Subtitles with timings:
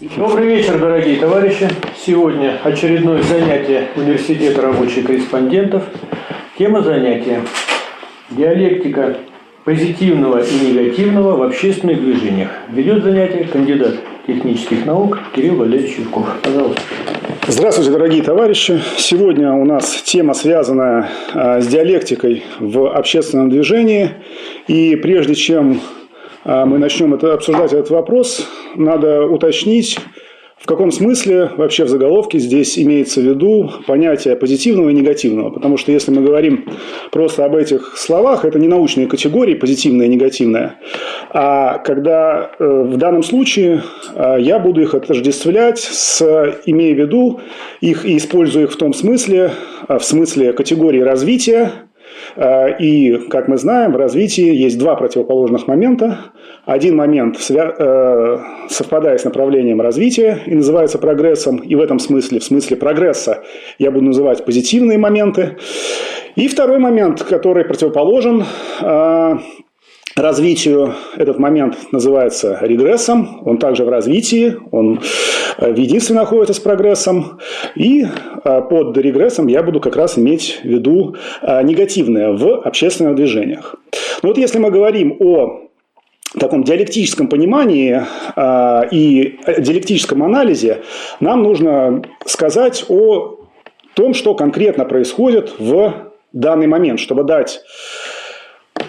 [0.00, 1.68] Добрый вечер, дорогие товарищи.
[2.04, 5.84] Сегодня очередное занятие Университета рабочих корреспондентов.
[6.58, 7.42] Тема занятия–
[8.30, 9.18] диалектика
[9.64, 12.50] позитивного и негативного в общественных движениях.
[12.70, 13.94] Ведет занятие кандидат
[14.26, 16.26] технических наук Кирилл Валерьевич Юрков.
[16.42, 16.82] Пожалуйста.
[17.46, 18.80] Здравствуйте, дорогие товарищи.
[18.96, 24.10] Сегодня у нас тема, связанная а, с диалектикой в общественном движении.
[24.66, 25.80] И прежде чем
[26.44, 29.98] мы начнем это, обсуждать этот вопрос, надо уточнить,
[30.64, 35.50] в каком смысле вообще в заголовке здесь имеется в виду понятие позитивного и негативного?
[35.50, 36.64] Потому что если мы говорим
[37.10, 40.76] просто об этих словах, это не научные категории, позитивное и негативное.
[41.28, 43.82] А когда э, в данном случае
[44.14, 46.22] э, я буду их отождествлять, с,
[46.64, 47.40] имея в виду
[47.82, 49.50] их и используя их в том смысле,
[49.86, 51.72] э, в смысле категории развития,
[52.36, 56.18] и, как мы знаем, в развитии есть два противоположных момента.
[56.64, 58.38] Один момент э,
[58.68, 61.58] совпадает с направлением развития и называется прогрессом.
[61.58, 63.42] И в этом смысле, в смысле прогресса,
[63.78, 65.56] я буду называть позитивные моменты.
[66.36, 68.44] И второй момент, который противоположен,
[68.80, 69.34] э,
[70.16, 75.00] развитию этот момент называется регрессом, он также в развитии, он
[75.58, 77.40] э, в единстве находится с прогрессом,
[77.74, 83.16] и э, под регрессом я буду как раз иметь в виду э, негативное в общественных
[83.16, 83.74] движениях.
[84.22, 85.60] Но вот если мы говорим о
[86.38, 88.02] таком диалектическом понимании
[88.90, 90.82] и диалектическом анализе,
[91.20, 93.38] нам нужно сказать о
[93.94, 97.62] том, что конкретно происходит в данный момент, чтобы дать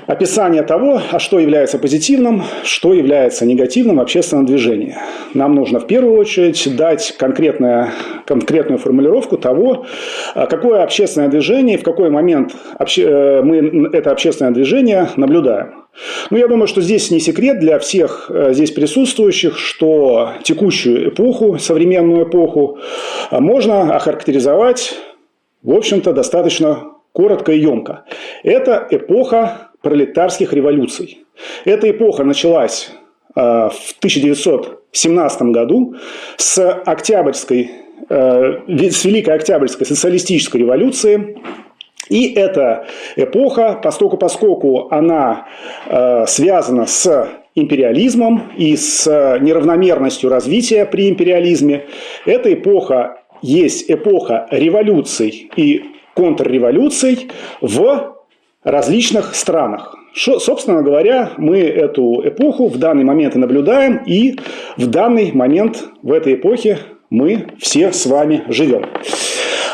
[0.07, 4.95] описание того, а что является позитивным, что является негативным в общественном движении.
[5.33, 7.89] Нам нужно в первую очередь дать конкретное,
[8.25, 9.85] конкретную формулировку того,
[10.33, 12.53] а, какое общественное движение, в какой момент
[12.97, 15.85] э, мы это общественное движение наблюдаем.
[16.29, 21.57] Ну, я думаю, что здесь не секрет для всех э, здесь присутствующих, что текущую эпоху,
[21.57, 22.79] современную эпоху,
[23.31, 24.95] а, можно охарактеризовать,
[25.63, 28.03] в общем-то, достаточно коротко и емко.
[28.43, 31.25] Это эпоха пролетарских революций.
[31.63, 32.91] Эта эпоха началась
[33.35, 35.95] э, в 1917 году
[36.35, 37.71] с Октябрьской,
[38.09, 41.37] э, с Великой Октябрьской социалистической революции.
[42.09, 45.47] И эта эпоха, поскольку, поскольку она
[45.87, 49.05] э, связана с империализмом и с
[49.39, 51.85] неравномерностью развития при империализме,
[52.25, 57.29] эта эпоха есть эпоха революций и контрреволюций
[57.61, 58.15] в
[58.63, 59.95] различных странах.
[60.13, 64.37] Шо, собственно говоря, мы эту эпоху в данный момент и наблюдаем, и
[64.77, 68.85] в данный момент в этой эпохе мы все с вами живем.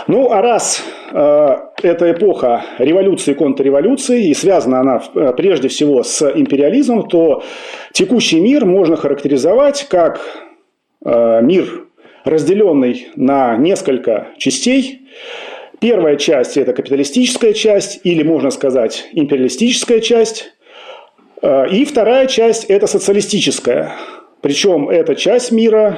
[0.08, 6.04] Ну, а раз э, эта эпоха революции и контрреволюции, и связана она э, прежде всего
[6.04, 7.44] с империализмом, то
[7.94, 10.22] текущий мир можно характеризовать как
[11.06, 11.86] э, мир,
[12.24, 15.08] разделенный на несколько частей,
[15.82, 20.54] Первая часть– это капиталистическая часть, или, можно сказать, империалистическая часть.
[21.42, 23.94] Э, и вторая часть– это социалистическая.
[24.42, 25.98] Причем эта часть мира,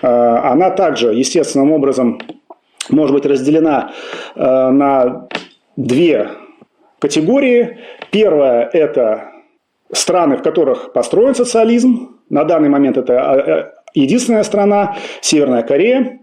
[0.00, 2.20] э, она также естественным образом
[2.88, 3.92] может быть разделена
[4.36, 5.26] э, на
[5.74, 6.30] две
[7.00, 7.78] категории.
[8.12, 9.32] Первая– это
[9.90, 12.20] страны, в которых построен социализм.
[12.30, 16.20] На данный момент это единственная страна– Северная Корея.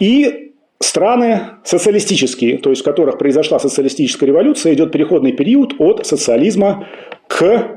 [0.00, 0.45] И
[0.80, 6.86] страны социалистические, то есть в которых произошла социалистическая революция, идет переходный период от социализма
[7.28, 7.76] к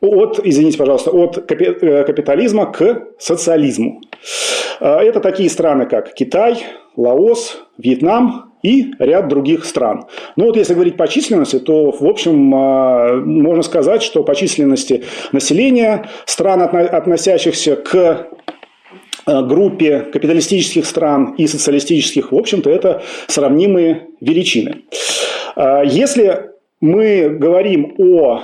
[0.00, 4.00] от, извините, пожалуйста, от э, капитализма к социализму.
[4.80, 6.64] А, это такие страны, как Китай,
[6.96, 10.04] Лаос, Вьетнам и ряд других стран.
[10.36, 15.04] Ну вот если говорить по численности, то, в общем, а, можно сказать, что по численности
[15.32, 18.28] населения стран, относящихся к
[19.28, 24.82] группе капиталистических стран и социалистических, в общем-то, это сравнимые величины.
[25.56, 26.50] Э, если
[26.80, 28.42] мы говорим о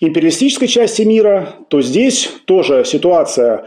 [0.00, 3.66] империалистической части мира, то здесь тоже ситуация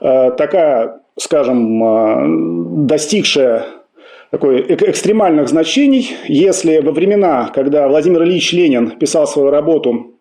[0.00, 3.66] э, такая, скажем, достигшая
[4.30, 6.16] такой экстремальных значений.
[6.26, 10.14] Если во времена, когда Владимир Ильич Ленин писал свою работу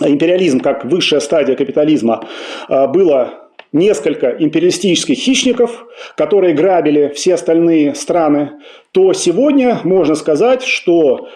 [0.00, 2.24] «Империализм как высшая стадия капитализма»,
[2.68, 3.39] было
[3.72, 5.86] несколько империалистических хищников,
[6.16, 8.52] которые грабили все остальные страны,
[8.92, 11.28] то сегодня можно сказать, что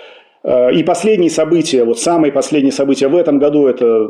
[0.42, 4.08] э, и последние события, вот самые последние события в этом году, это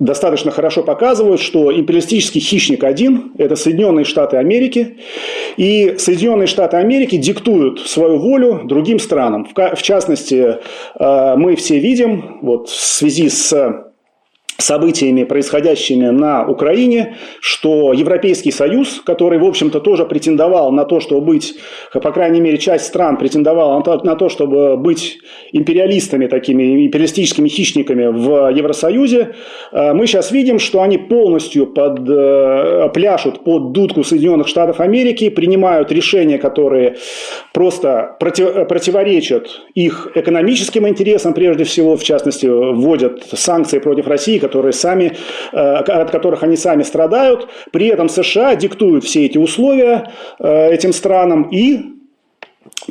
[0.00, 4.98] достаточно хорошо показывают, что империалистический хищник один– это Соединенные Штаты Америки.
[5.56, 9.46] И Соединенные Штаты Америки диктуют свою волю другим странам.
[9.54, 10.58] В частности,
[10.98, 13.87] э, мы все видим вот, в связи с
[14.60, 21.20] событиями, происходящими на Украине, что Европейский Союз, который, в общем-то, тоже претендовал на то, чтобы
[21.20, 21.54] быть,
[21.92, 25.18] по крайней мере, часть стран претендовала на то, чтобы быть
[25.52, 29.36] империалистами, такими империалистическими хищниками в Евросоюзе,
[29.70, 35.30] э, мы сейчас видим, что они полностью под, э, пляшут под дудку Соединенных Штатов Америки,
[35.30, 36.96] принимают решения, которые
[37.54, 44.72] просто против, противоречат их экономическим интересам, прежде всего, в частности, вводят санкции против России, которые
[44.72, 45.12] сами,
[45.52, 47.48] э, от которых они сами страдают.
[47.70, 51.94] При этом США диктуют все эти условия э, этим странам и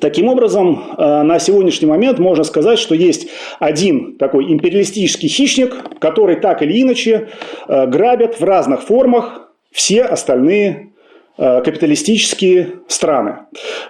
[0.01, 6.35] Таким образом, э, на сегодняшний момент можно сказать, что есть один такой империалистический хищник, который
[6.35, 7.29] так или иначе
[7.67, 10.89] грабит в разных формах все остальные
[11.37, 13.37] капиталистические страны,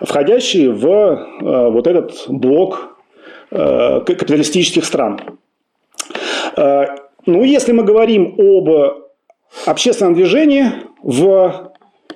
[0.02, 2.98] входящие в вот этот блок
[3.50, 5.20] капиталистических стран.
[7.28, 8.70] Ну, если мы говорим об
[9.66, 10.72] общественном движении
[11.04, 11.74] в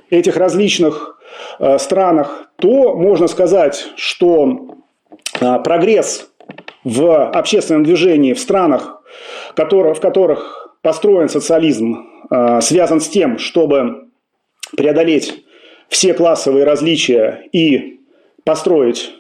[0.10, 1.20] этих различных
[1.60, 4.78] э, странах, то можно сказать, что
[5.42, 6.32] э, прогресс
[6.86, 9.04] в общественном движении в странах,
[9.54, 14.08] в которых построен социализм, э, связан с тем, чтобы
[14.78, 15.44] преодолеть
[15.90, 18.00] все классовые различия и
[18.46, 19.14] построить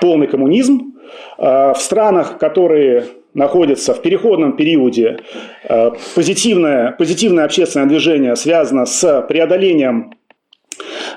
[0.00, 0.94] полный коммунизм.
[1.38, 5.18] В странах, которые находится в переходном периоде,
[5.68, 10.14] э, позитивное, позитивное общественное движение связано с преодолением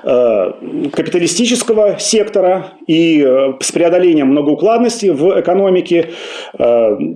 [0.04, 0.52] э,
[0.92, 6.10] капиталистического сектора и э, с преодолением многоукладности в экономике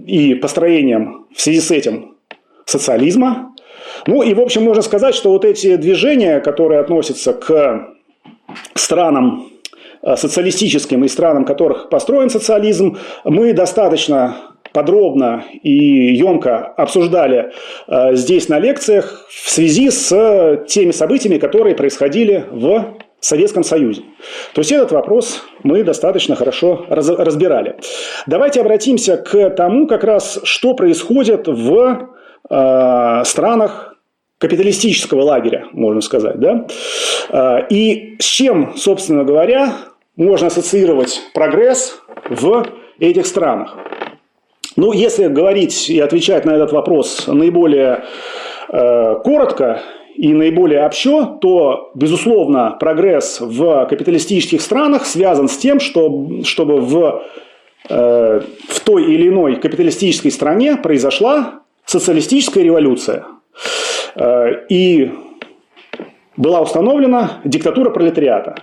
[0.07, 2.17] и построением в связи с этим
[2.65, 3.55] социализма.
[4.07, 7.95] Ну и, в общем, можно сказать, что вот эти движения, которые относятся к
[8.75, 9.49] странам
[10.17, 14.49] социалистическим и странам, которых построен социализм, мы достаточно
[14.79, 17.51] подробно и емко обсуждали
[17.89, 20.09] э, здесь на лекциях в связи с
[20.69, 24.03] теми событиями, которые происходили в Советском Союзе.
[24.55, 27.75] То есть этот вопрос мы достаточно хорошо разбирали.
[28.29, 32.11] Давайте обратимся к тому, как раз, что происходит в
[32.49, 33.97] э, странах
[34.39, 36.39] капиталистического лагеря, можно сказать.
[36.39, 36.67] Да?
[37.31, 39.73] Э, и с чем, собственно говоря,
[40.15, 42.65] можно ассоциировать прогресс в
[43.01, 43.77] этих странах.
[44.79, 48.05] Ну, если говорить и отвечать на этот вопрос наиболее
[48.69, 49.83] э, коротко
[50.15, 57.25] и наиболее общо, то, безусловно, прогресс в капиталистических странах связан с тем, что, чтобы в,
[57.91, 63.27] э, в той или иной капиталистической стране произошла социалистическая революция.
[64.15, 65.11] Э, и
[66.39, 68.55] была установлена диктатура пролетариата.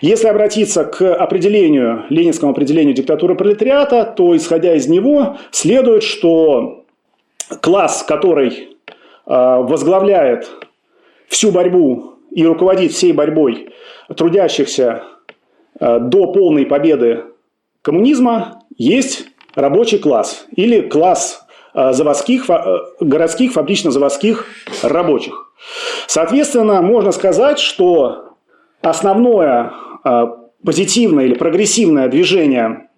[0.00, 6.84] Если обратиться к определению, ленинскому определению диктатуры пролетариата, то, исходя из него, следует, что
[7.60, 8.78] класс, который
[9.26, 10.48] а, возглавляет
[11.28, 13.70] всю борьбу и руководит всей борьбой
[14.16, 15.02] трудящихся
[15.80, 17.24] а, до полной победы
[17.82, 19.26] коммунизма, есть
[19.56, 21.44] рабочий класс или класс
[21.74, 22.48] а, заводских,
[23.00, 24.46] городских фабрично-заводских
[24.84, 25.46] рабочих.
[26.06, 28.36] Соответственно, можно сказать, что
[28.82, 29.72] основное
[30.04, 30.26] а,
[30.64, 32.88] позитивное или прогрессивное движение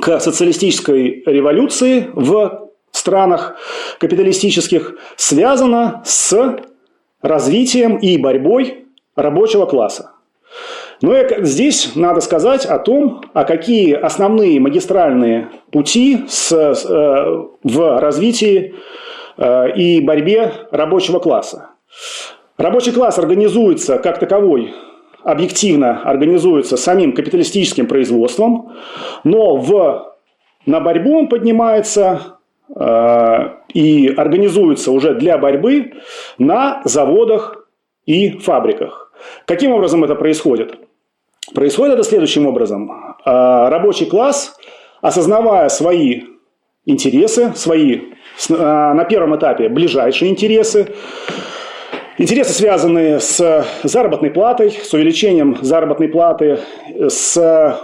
[0.00, 3.56] к социалистической революции в странах
[3.98, 6.56] капиталистических связано с
[7.22, 8.86] развитием и борьбой
[9.16, 10.12] рабочего класса.
[11.02, 18.74] Но здесь надо сказать о том, а какие основные магистральные пути с, э, в развитии
[19.38, 21.70] э, и борьбе рабочего класса.
[22.60, 24.74] Рабочий класс организуется как таковой
[25.22, 28.72] объективно организуется самим капиталистическим производством,
[29.24, 30.14] но в,
[30.66, 32.36] на борьбу он поднимается
[32.76, 35.92] э, и организуется уже для борьбы
[36.36, 37.66] на заводах
[38.04, 39.10] и фабриках.
[39.46, 40.78] Каким образом это происходит?
[41.54, 42.90] Происходит это следующим образом.
[43.24, 44.54] Э, рабочий класс,
[45.00, 46.24] осознавая свои
[46.84, 48.00] интересы, свои
[48.50, 50.94] э, на первом этапе ближайшие интересы,
[52.20, 56.58] Интересы, связанные с заработной платой, с увеличением заработной платы,
[56.94, 57.80] с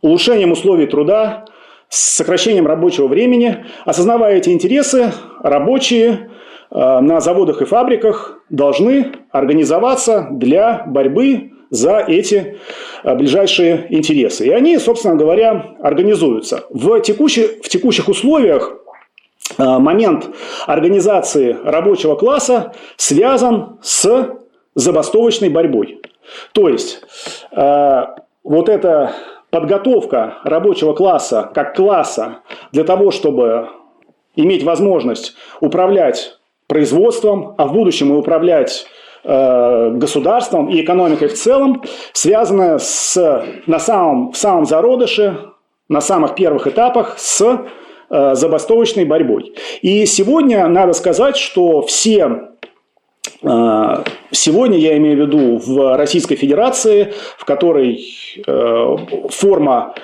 [0.00, 1.46] улучшением условий труда,
[1.88, 3.64] с сокращением рабочего времени.
[3.84, 5.12] Осознавая эти интересы,
[5.42, 6.30] рабочие
[6.70, 12.58] э, на заводах и фабриках должны организоваться для борьбы за эти
[13.02, 14.46] э, ближайшие интересы.
[14.46, 16.62] И они, собственно говоря, организуются.
[16.70, 18.83] В, текущих, в текущих условиях
[19.58, 20.28] момент
[20.66, 24.30] организации рабочего класса связан с
[24.74, 26.00] забастовочной борьбой.
[26.52, 27.02] То есть,
[27.52, 28.02] э,
[28.42, 29.12] вот эта
[29.50, 32.40] подготовка рабочего класса как класса
[32.72, 33.68] для того, чтобы
[34.36, 38.86] иметь возможность управлять производством, а в будущем и управлять
[39.22, 41.82] э, государством и экономикой в целом,
[42.12, 45.50] связано с, на самом, в самом зародыше,
[45.88, 47.58] на самых первых этапах с э,
[48.34, 49.54] забастовочной борьбой.
[49.82, 52.50] И сегодня надо сказать, что все
[53.42, 54.04] э,
[54.34, 58.04] Сегодня, я имею в виду, в Российской Федерации, в которой
[58.44, 58.96] э,
[59.30, 59.94] форма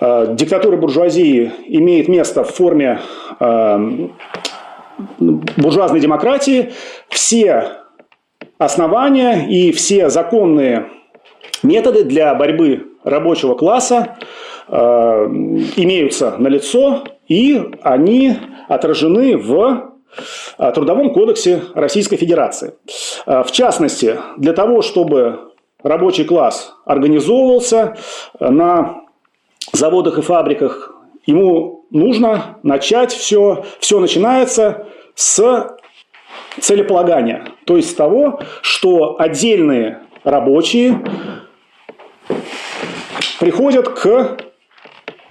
[0.00, 3.00] э, диктатуры буржуазии имеет место в форме
[3.38, 4.08] э,
[5.18, 6.72] буржуазной демократии,
[7.10, 7.82] все
[8.56, 10.86] основания и все законные
[11.62, 14.16] методы для борьбы рабочего класса
[14.68, 14.74] э,
[15.76, 18.36] имеются на лицо и они
[18.68, 19.92] отражены в
[20.58, 22.74] э, Трудовом кодексе Российской Федерации.
[23.26, 25.52] Э, в частности, для того, чтобы
[25.82, 27.96] рабочий класс организовывался
[28.40, 29.02] на
[29.72, 30.94] заводах и фабриках,
[31.26, 35.76] ему нужно начать все, все начинается с
[36.60, 41.02] целеполагания, то есть с того, что отдельные рабочие
[43.38, 44.38] приходят к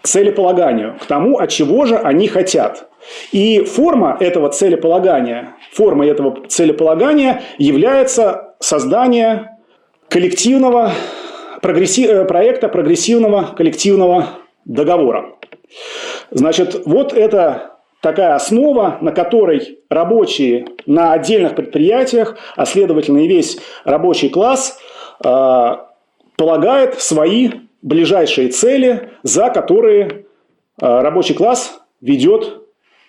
[0.05, 2.89] целеполаганию, к тому, от чего же они хотят.
[3.31, 9.57] И форма этого целеполагания, форма этого целеполагания является создание
[10.09, 10.91] коллективного
[11.61, 12.05] прогресси...
[12.05, 14.29] Э, проекта прогрессивного коллективного
[14.65, 15.35] договора.
[16.31, 23.57] Значит, вот это такая основа, на которой рабочие на отдельных предприятиях, а следовательно и весь
[23.83, 24.79] рабочий класс,
[25.23, 25.71] э,
[26.37, 27.49] полагает свои
[27.85, 30.15] ближайшие цели, за которые э,
[30.81, 32.63] рабочий класс ведет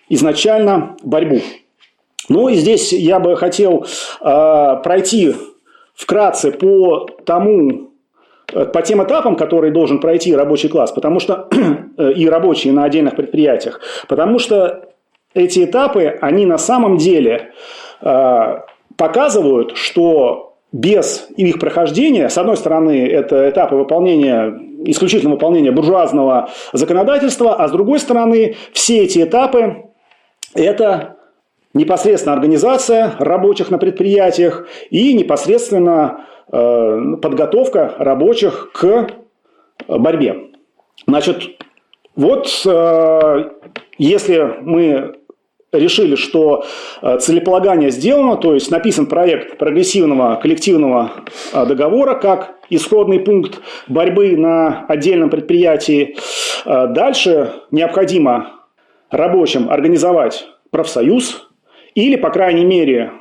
[0.07, 1.41] изначально борьбу.
[2.29, 3.85] Ну и здесь я бы хотел
[4.21, 5.35] э, пройти
[5.95, 7.87] вкратце по тому,
[8.53, 11.49] Э, по тем этапам, которые должен пройти рабочий класс, потому что
[11.97, 14.89] и рабочие на отдельных предприятиях, потому что
[15.33, 17.51] эти этапы, они на самом деле
[18.95, 24.53] показывают, что без их прохождения, с одной стороны, это этапы выполнения,
[24.85, 29.85] исключительно выполнения буржуазного законодательства, а с другой стороны, все эти этапы–
[30.53, 31.17] это
[31.73, 39.07] непосредственно организация рабочих на предприятиях и непосредственно Э, подготовка рабочих к
[39.89, 40.51] борьбе.
[41.05, 41.61] Значит,
[42.15, 43.49] вот э,
[43.97, 45.16] если мы
[45.71, 46.65] решили, что
[47.01, 51.11] э, целеполагание сделано, то есть написан проект прогрессивного коллективного
[51.53, 56.17] договора как исходный пункт борьбы на отдельном предприятии,
[56.65, 58.57] дальше необходимо
[59.09, 61.47] рабочим организовать профсоюз
[61.95, 63.11] или, по крайней мере,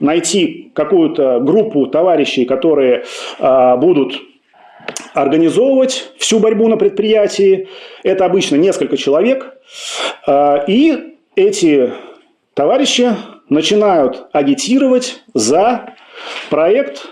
[0.00, 3.04] найти какую-то группу товарищей, которые
[3.38, 4.20] э, будут
[5.14, 7.68] организовывать всю борьбу на предприятии.
[8.02, 9.56] Это обычно несколько человек.
[10.26, 11.92] Э, и эти
[12.54, 13.14] товарищи
[13.48, 15.94] начинают агитировать за
[16.50, 17.10] проект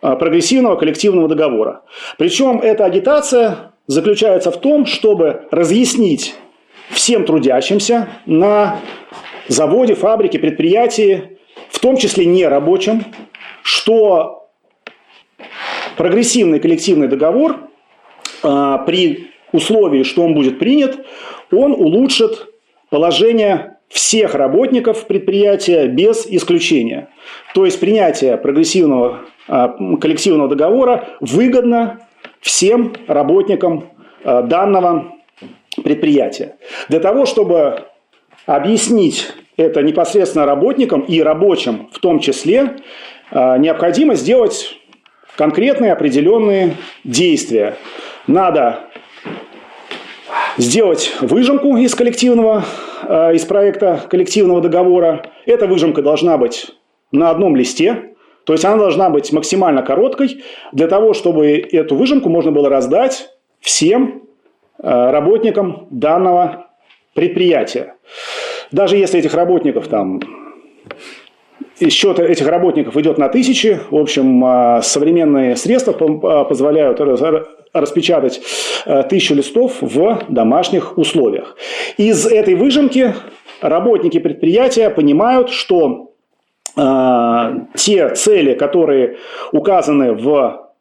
[0.00, 1.82] прогрессивного коллективного договора.
[2.18, 6.34] Причем эта агитация заключается в том, чтобы разъяснить
[6.90, 8.80] всем трудящимся на
[9.48, 11.38] заводе, фабрике, предприятии,
[11.70, 13.04] в том числе не рабочим,
[13.62, 14.50] что
[15.96, 17.70] прогрессивный коллективный договор
[18.42, 20.98] а, при условии, что он будет принят,
[21.50, 22.53] он улучшит
[22.94, 27.08] положение всех работников предприятия без исключения.
[27.52, 29.70] То есть принятие прогрессивного а,
[30.00, 31.98] коллективного договора выгодно
[32.40, 33.90] всем работникам
[34.22, 35.16] а, данного
[35.82, 36.54] предприятия.
[36.88, 37.86] Для того, чтобы
[38.46, 42.76] объяснить это непосредственно работникам и рабочим в том числе,
[43.32, 44.76] а, необходимо сделать
[45.34, 47.74] конкретные определенные действия.
[48.28, 48.88] Надо
[50.56, 52.64] сделать выжимку из коллективного,
[53.02, 55.26] а, из проекта коллективного договора.
[55.46, 56.70] Эта выжимка должна быть
[57.12, 60.42] на одном листе, то есть она должна быть максимально короткой,
[60.72, 63.30] для того, чтобы эту выжимку можно было раздать
[63.60, 64.22] всем
[64.78, 66.66] а, работникам данного
[67.14, 67.94] предприятия.
[68.70, 70.20] Даже если этих работников там
[71.88, 73.80] счет этих работников идет на тысячи.
[73.90, 77.00] В общем, а, современные средства позволяют
[77.74, 78.40] распечатать
[78.86, 81.56] а, тысячу листов в домашних условиях.
[81.98, 83.14] Из этой выжимки
[83.60, 86.10] работники предприятия понимают, что
[87.76, 89.18] те цели, которые
[89.52, 90.72] указаны в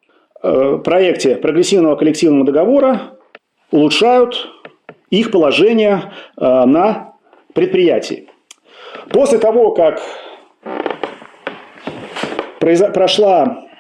[0.42, 3.20] проекте прогрессивного коллективного договора,
[3.70, 4.50] улучшают
[5.12, 7.14] их положение на
[7.54, 8.28] предприятий.
[9.12, 10.02] После того, как
[12.94, 13.73] прошла э,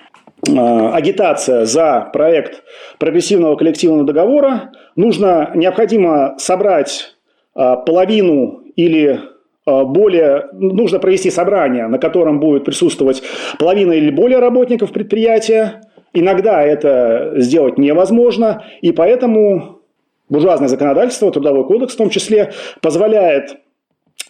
[0.47, 2.63] агитация за проект
[2.99, 7.15] прогрессивного коллективного договора, нужно, необходимо собрать
[7.55, 9.19] э, половину или
[9.65, 13.23] более, нужно провести собрание, на котором будет присутствовать
[13.57, 15.81] половина или более работников предприятия.
[16.13, 19.79] Иногда это сделать невозможно, и поэтому
[20.29, 23.51] буржуазное законодательство, трудовой кодекс в том числе, позволяет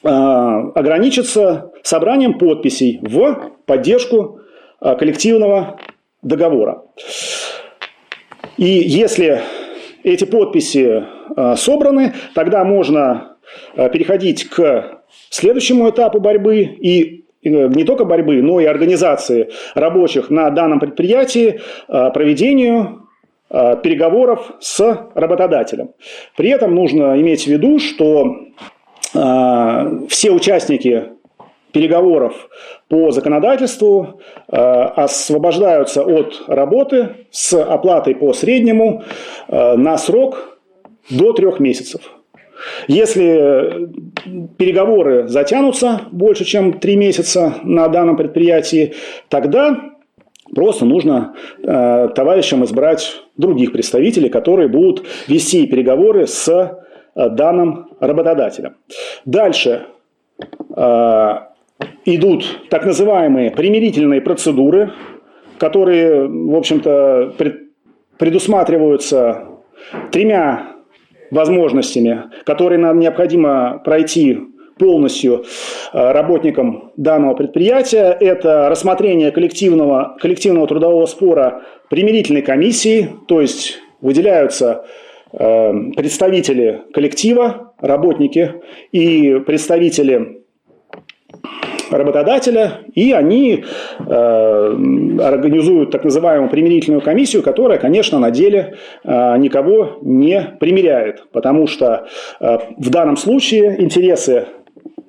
[0.03, 4.39] э, ограничиться собранием подписей в поддержку
[4.81, 5.79] э, коллективного
[6.23, 6.83] договора.
[8.57, 9.41] И если
[10.03, 11.03] эти подписи
[11.35, 13.37] э, собраны, тогда можно
[13.75, 20.29] э, переходить к следующему этапу борьбы и э, не только борьбы, но и организации рабочих
[20.29, 22.99] на данном предприятии проведению
[23.49, 24.79] переговоров с
[25.13, 25.91] работодателем.
[26.35, 28.35] При этом нужно иметь в виду, что
[30.09, 31.03] все участники
[31.73, 32.49] переговоров
[32.87, 39.03] по законодательству э, освобождаются от работы с оплатой по среднему
[39.47, 40.59] э, на срок
[41.09, 42.01] до трех месяцев.
[42.87, 43.89] Если
[44.57, 48.93] переговоры затянутся больше, чем три месяца на данном предприятии,
[49.27, 49.93] тогда
[50.55, 58.75] просто нужно э, товарищам избрать других представителей, которые будут вести переговоры с э, данным работодателем.
[59.25, 59.87] Дальше.
[60.75, 61.52] Э,
[62.05, 64.91] идут так называемые примирительные процедуры,
[65.57, 67.33] которые, в общем-то,
[68.17, 69.47] предусматриваются
[70.11, 70.73] тремя
[71.31, 74.39] возможностями, которые нам необходимо пройти
[74.77, 75.43] полностью
[75.93, 78.15] э, работникам данного предприятия.
[78.19, 84.85] Это рассмотрение коллективного, коллективного трудового спора примирительной комиссии, то есть выделяются
[85.31, 88.55] э, представители коллектива, работники
[88.91, 90.42] и представители
[91.97, 93.65] работодателя, и они
[93.99, 101.67] э, организуют так называемую примирительную комиссию, которая, конечно, на деле э, никого не примиряет, потому
[101.67, 102.07] что
[102.39, 104.47] э, в данном случае интересы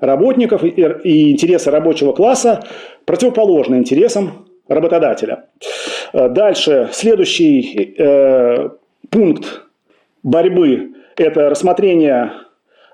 [0.01, 2.63] работников и, и интересы рабочего класса
[3.05, 5.47] противоположны интересам работодателя.
[6.13, 8.69] Э, дальше, следующий э,
[9.11, 9.63] пункт
[10.23, 12.33] борьбы– это рассмотрение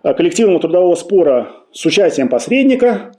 [0.03, 3.12] э, коллективного трудового спора с участием посредника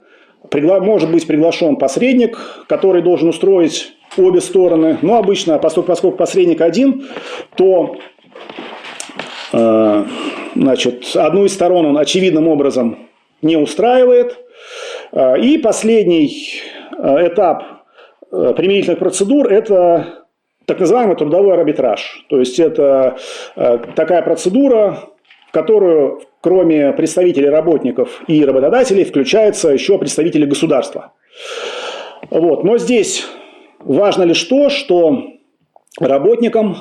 [0.50, 0.80] пригла...
[0.80, 4.98] может быть приглашен посредник, который должен устроить обе стороны.
[5.02, 7.08] Но обычно, поскольку, посредник один,
[7.56, 7.96] то
[9.52, 10.04] э,
[10.54, 13.08] значит, одну из сторон он очевидным образом
[13.40, 14.36] не устраивает.
[15.12, 16.60] Э, и последний
[16.98, 17.64] э, этап
[18.30, 20.24] примирительных процедур– это
[20.64, 22.24] так называемый трудовой арбитраж.
[22.30, 23.18] То есть это
[23.94, 25.00] такая процедура,
[25.48, 31.12] в которую кроме представителей работников и работодателей, включаются еще представители государства.
[32.30, 32.64] Вот.
[32.64, 33.24] Но здесь
[33.78, 35.22] важно лишь то, что
[35.98, 36.76] работникам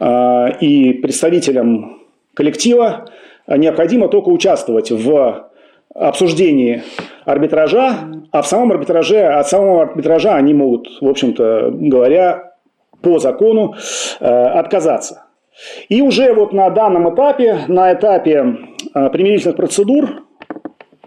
[0.00, 2.02] э, и представителям
[2.34, 3.06] коллектива
[3.46, 5.50] необходимо только участвовать в
[5.94, 6.82] обсуждении
[7.24, 7.98] арбитража,
[8.32, 12.54] а в самом арбитраже, от самого арбитража они могут, в общем-то говоря,
[13.02, 13.74] по закону
[14.20, 15.24] э, отказаться.
[15.88, 18.56] И уже вот на данном этапе, на этапе
[18.96, 20.24] а, примирительных процедур,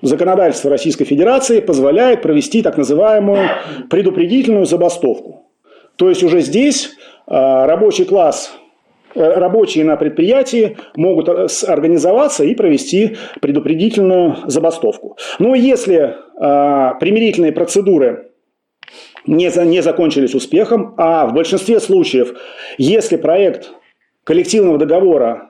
[0.03, 3.49] законодательство Российской Федерации позволяет провести так называемую
[3.89, 5.47] предупредительную забастовку.
[5.95, 6.91] То есть уже здесь
[7.25, 8.53] а, рабочий класс
[9.15, 15.17] э, рабочие на предприятии могут э, организоваться и провести предупредительную забастовку.
[15.39, 18.33] Но если э, примирительные процедуры
[19.25, 22.35] не, не закончились успехом, а в большинстве случаев,
[22.77, 23.71] если проект
[24.25, 25.48] коллективного договора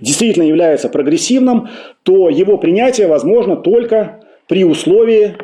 [0.00, 1.68] действительно является прогрессивным,
[2.02, 5.36] то его принятие возможно только при условии,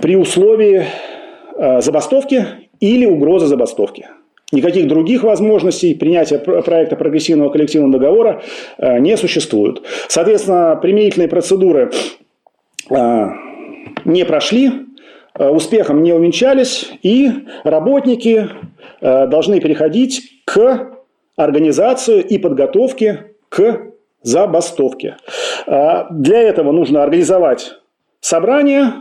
[0.00, 0.84] при условии
[1.56, 2.46] э, забастовки
[2.80, 4.08] или угрозы забастовки.
[4.52, 8.42] Никаких других возможностей принятия проекта прогрессивного коллективного договора
[8.78, 9.82] э, не существует.
[10.08, 11.90] Соответственно, применительные процедуры
[12.90, 13.26] э,
[14.04, 14.70] не прошли,
[15.36, 17.30] э, успехом не увенчались, и
[17.64, 18.48] работники
[19.00, 20.93] э, должны переходить к
[21.36, 23.92] организацию и подготовки к
[24.22, 25.16] забастовке.
[25.66, 27.74] А, для этого нужно организовать
[28.20, 28.94] собрание,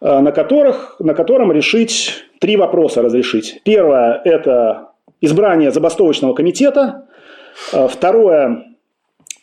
[0.00, 3.60] а, на, которых, на котором решить три вопроса разрешить.
[3.64, 7.08] Первое– это избрание забастовочного комитета.
[7.72, 8.64] А, второе–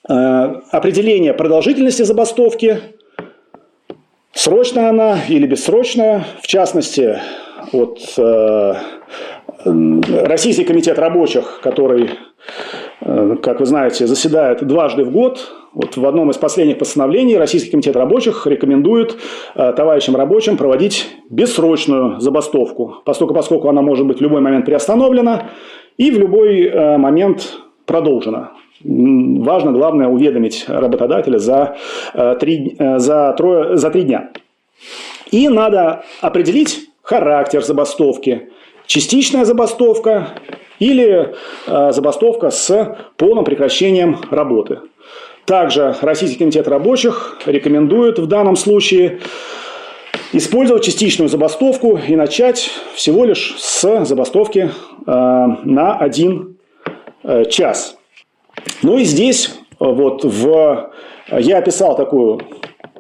[0.08, 2.80] определение продолжительности забастовки.
[4.32, 6.24] Срочная она или бессрочная.
[6.42, 7.20] В частности,
[7.74, 8.00] вот
[9.66, 12.12] Российский комитет рабочих, который,
[13.02, 17.72] э, как вы знаете, заседает дважды в год, вот в одном из последних постановлений Российский
[17.72, 19.18] комитет рабочих рекомендует
[19.56, 25.50] э, товарищам рабочим проводить бессрочную забастовку, поскольку, поскольку она может быть в любой момент приостановлена
[25.98, 28.52] и в любой э, момент продолжена.
[28.84, 31.76] важно, главное, уведомить работодателя за,
[32.14, 34.30] э, три, за, трое, за три дня.
[35.32, 38.50] И надо определить характер забастовки.
[38.90, 40.30] Частичная забастовка
[40.80, 41.36] или
[41.68, 44.80] э, забастовка с полным прекращением работы.
[45.46, 49.20] Также Российский комитет рабочих рекомендует в данном случае
[50.34, 54.72] использовать частичную забастовку и начать всего лишь с забастовки
[55.06, 56.58] на один
[57.50, 57.96] час.
[58.82, 60.92] Ну и здесь вот в,
[61.32, 62.42] я описал такую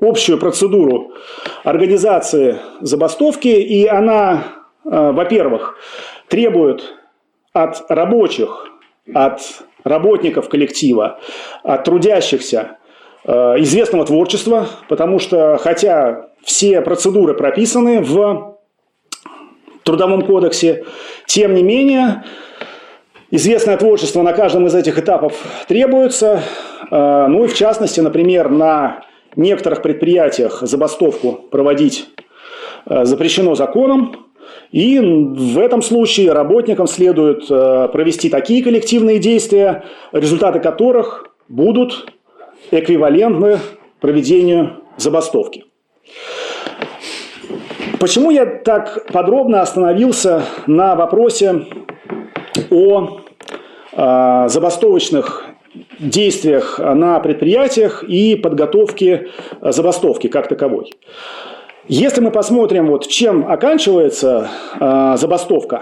[0.01, 1.13] общую процедуру
[1.63, 5.77] организации забастовки, и она, э, во-первых,
[6.27, 6.95] требует
[7.53, 8.67] от рабочих,
[9.13, 9.41] от
[9.83, 11.19] работников коллектива,
[11.63, 12.77] от трудящихся
[13.25, 18.57] э, известного творчества, потому что хотя все процедуры прописаны в
[19.83, 20.85] Трудовом кодексе,
[21.25, 22.23] тем не менее
[23.31, 25.35] Известное творчество на каждом из этих этапов
[25.67, 26.41] требуется.
[26.89, 29.03] Э, ну и в частности, например, на
[29.35, 32.07] некоторых предприятиях забастовку проводить
[32.87, 34.28] запрещено законом.
[34.71, 42.13] И в этом случае работникам следует э, провести такие коллективные действия, результаты которых будут
[42.71, 43.59] эквивалентны
[43.99, 45.65] проведению забастовки.
[47.99, 51.65] Почему я так подробно остановился на вопросе
[52.71, 53.19] о
[53.93, 55.45] а, забастовочных
[55.99, 59.27] действиях на предприятиях и подготовке
[59.61, 60.91] забастовки как таковой.
[61.89, 64.47] Если мы посмотрим, вот, чем оканчивается
[64.79, 65.81] э, забастовка,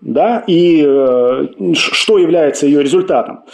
[0.00, 3.44] да, и э, что является ее результатом,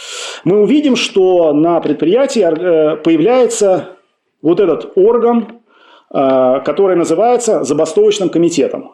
[0.45, 3.97] мы увидим, что на предприятии э, появляется
[4.43, 5.63] вот этот орган,
[6.13, 8.93] э, который называется забастовочным комитетом.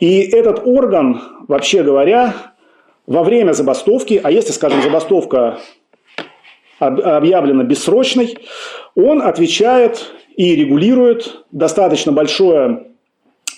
[0.00, 2.32] И этот орган, вообще говоря,
[3.06, 5.58] во время забастовки, а если, скажем, забастовка
[6.78, 8.38] объявлена бессрочной,
[8.94, 12.88] он отвечает и регулирует достаточно большое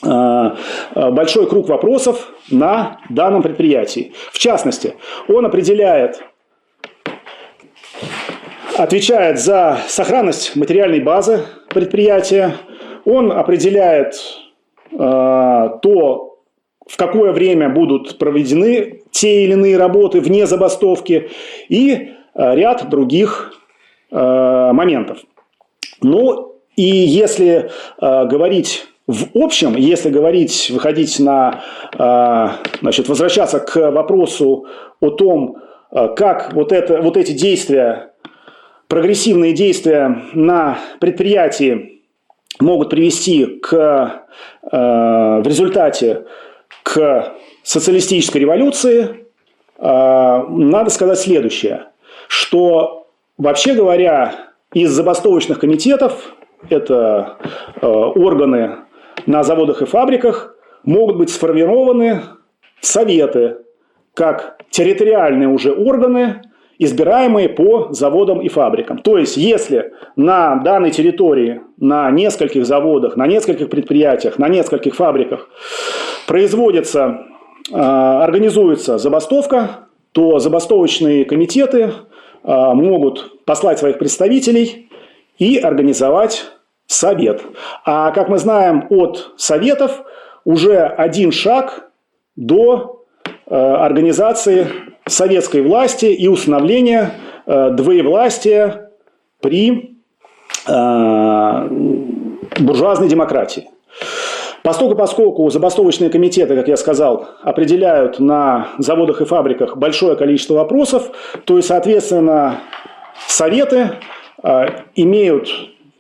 [0.02, 0.50] э,
[0.94, 4.12] большой круг вопросов на данном предприятии.
[4.32, 4.94] В частности,
[5.28, 6.22] он определяет,
[8.76, 12.54] отвечает за сохранность материальной базы предприятия,
[13.04, 14.14] он определяет
[14.92, 16.38] э, то,
[16.86, 21.30] в какое время будут проведены те или иные работы вне забастовки
[21.68, 21.92] и
[22.34, 23.52] э, ряд других
[24.10, 24.16] э,
[24.72, 25.18] моментов.
[26.02, 31.62] Ну и если э, говорить в общем, если говорить, выходить на,
[32.82, 34.66] значит, возвращаться к вопросу
[35.00, 35.56] о том,
[35.90, 38.12] как вот, это, вот эти действия,
[38.86, 42.02] прогрессивные действия на предприятии
[42.60, 44.26] могут привести к,
[44.60, 46.26] в результате
[46.82, 49.26] к социалистической революции,
[49.78, 51.86] а, надо сказать следующее,
[52.26, 56.34] что вообще говоря, из забастовочных комитетов,
[56.68, 57.36] это
[57.80, 58.76] а, органы
[59.26, 62.22] на заводах и фабриках, могут быть сформированы
[62.80, 63.58] советы,
[64.14, 66.42] как территориальные уже органы,
[66.78, 68.98] избираемые по заводам и фабрикам.
[68.98, 75.48] То есть, если на данной территории, на нескольких заводах, на нескольких предприятиях, на нескольких фабриках
[76.26, 77.24] производится,
[77.72, 81.92] а, организуется забастовка, то забастовочные комитеты
[82.44, 84.87] а, могут послать своих представителей
[85.38, 86.46] и организовать
[86.86, 87.42] совет.
[87.84, 90.02] А как мы знаем от советов,
[90.44, 91.90] уже один шаг
[92.36, 93.04] до
[93.46, 94.68] а, организации
[95.06, 97.12] советской власти и установления
[97.46, 98.90] двоевластия
[99.40, 99.96] при
[102.60, 103.70] буржуазной демократии.
[104.62, 111.10] Поскольку, поскольку забастовочные комитеты, как я сказал, определяют на заводах и фабриках большое количество вопросов,
[111.44, 112.60] то и, соответственно,
[113.26, 113.90] советы э,
[114.94, 115.48] имеют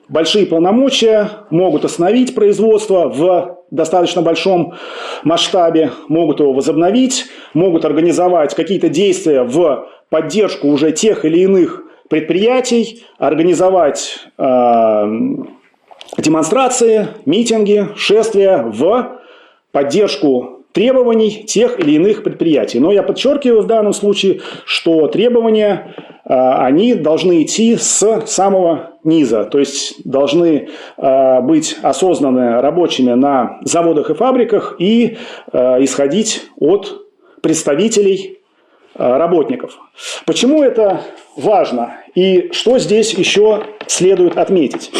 [0.08, 4.74] большие полномочия, могут остановить производство в достаточно большом
[5.22, 13.04] масштабе, могут его возобновить, могут организовать какие-то действия в поддержку уже тех или иных предприятий,
[13.18, 15.06] организовать э,
[16.16, 19.18] демонстрации, митинги, шествия в
[19.72, 22.78] поддержку требований тех или иных предприятий.
[22.78, 25.92] Но я подчеркиваю в данном случае, что требования,
[26.24, 33.58] а, они должны идти с самого низа, то есть должны а, быть осознаны рабочими на
[33.62, 35.18] заводах и фабриках и
[35.50, 37.08] а, исходить от
[37.42, 38.38] представителей
[38.94, 39.78] работников.
[40.26, 41.00] Почему это
[41.36, 44.92] важно и что здесь еще следует отметить?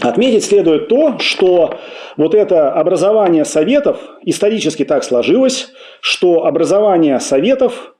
[0.00, 1.76] Отметить следует то, что
[2.16, 7.94] вот это образование советов, исторически так сложилось, что образование советов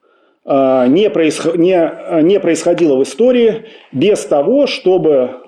[0.45, 1.57] э, не, происход...
[1.57, 5.43] не, не происходило в истории без того, чтобы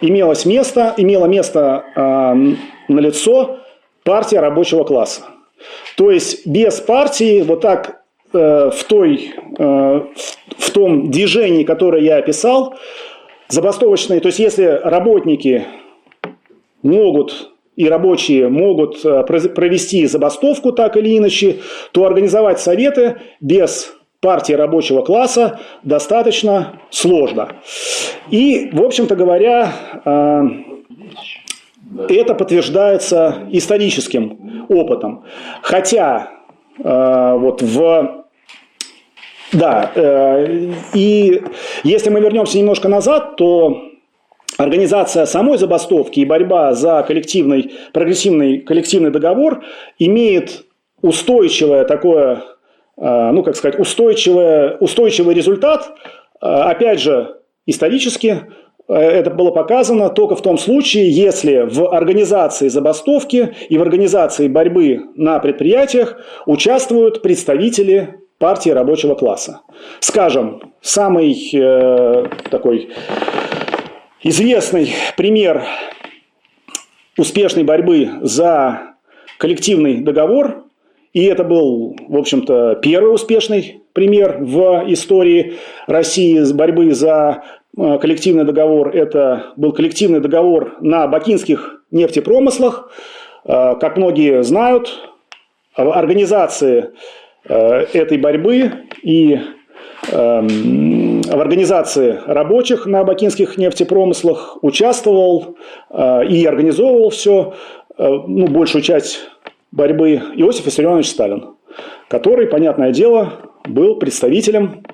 [0.00, 2.00] имелось место, имело место э,
[2.88, 3.58] на лицо
[4.04, 5.22] партия рабочего класса.
[5.96, 8.02] То есть без партии вот так
[8.32, 10.00] э, в, той, э,
[10.58, 12.74] в том движении, которое я описал,
[13.50, 15.66] забастовочные, то есть если работники
[16.82, 21.60] могут и рабочие могут э, провести забастовку так или иначе,
[21.92, 27.56] то организовать советы без партии рабочего класса достаточно сложно.
[28.30, 29.72] И, в общем-то говоря,
[30.04, 30.42] э,
[32.08, 35.24] это подтверждается историческим опытом.
[35.62, 36.30] Хотя
[36.78, 38.26] э, вот в
[39.52, 39.92] да,
[40.94, 41.42] и
[41.82, 43.90] если мы вернемся немножко назад, то
[44.60, 49.62] организация самой забастовки и борьба за коллективный, прогрессивный коллективный договор
[49.98, 50.66] имеет
[51.02, 52.42] устойчивое такое,
[52.96, 55.92] э, ну, как сказать, устойчивое, устойчивый результат,
[56.40, 57.36] э, опять же,
[57.66, 58.42] исторически,
[58.88, 64.48] э, это было показано только в том случае, если в организации забастовки и в организации
[64.48, 69.60] борьбы на предприятиях участвуют представители партии рабочего класса.
[70.00, 72.90] Скажем, самый э, такой
[74.22, 75.64] Известный пример
[77.16, 78.96] успешной борьбы за
[79.38, 80.64] коллективный договор,
[81.14, 85.54] и это был, в общем-то, первый успешный пример в истории
[85.86, 87.44] России с борьбы за
[87.78, 88.94] э, коллективный договор.
[88.94, 92.92] Это был коллективный договор на бакинских нефтепромыслах.
[93.46, 95.00] Э, как многие знают,
[95.74, 96.90] организации
[97.52, 99.38] этой борьбы и
[100.12, 105.56] Эм, в организации рабочих на бакинских нефтепромыслах, участвовал
[105.90, 107.54] э, и организовывал все,
[107.98, 109.20] э, ну, большую часть
[109.70, 111.54] борьбы Иосиф Виссарионович Сталин,
[112.08, 113.34] который, понятное дело,
[113.66, 114.84] был представителем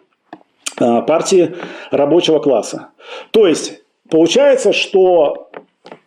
[0.81, 1.55] э, партии
[1.92, 2.88] рабочего класса.
[3.31, 5.51] То есть, получается, что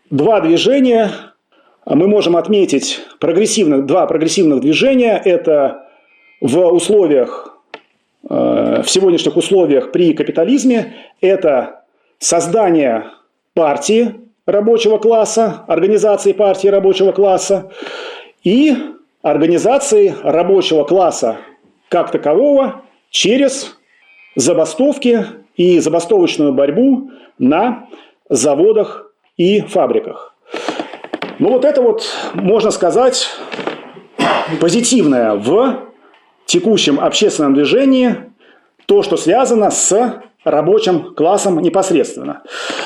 [0.09, 1.09] два движения
[1.85, 5.19] мы можем отметить прогрессивных, два прогрессивных движения.
[5.23, 5.88] Это
[6.41, 7.59] в условиях
[8.27, 11.83] Э, в сегодняшних условиях при капитализме– это
[12.19, 13.05] создание
[13.53, 17.71] партии рабочего класса, организации партии рабочего класса
[18.43, 18.75] и
[19.21, 21.37] организации рабочего класса
[21.87, 23.77] как такового через
[24.35, 25.25] забастовки
[25.55, 27.87] и забастовочную борьбу на
[28.29, 30.35] заводах и фабриках.
[31.39, 33.27] Ну вот это вот, можно сказать,
[34.59, 35.88] позитивное в
[36.49, 38.15] текущем общественном движении
[38.85, 42.41] то, что связано с рабочим классом непосредственно.